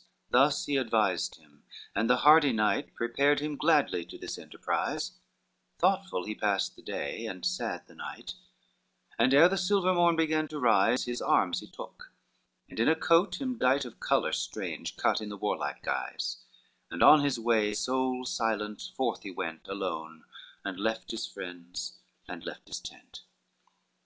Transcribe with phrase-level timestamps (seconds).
[0.00, 1.62] XI Thus he advised him,
[1.94, 5.18] and the hardy knight Prepared him gladly to this enterprise,
[5.78, 8.32] Thoughtful he passed the day, and sad the night;
[9.18, 12.14] And ere the silver morn began to rise, His arms he took,
[12.66, 16.44] and in a coat him dight Of color strange, cut in the warlike guise;
[16.90, 20.24] And on his way sole, silent, forth he went Alone,
[20.64, 23.20] and left his friends, and left his tent.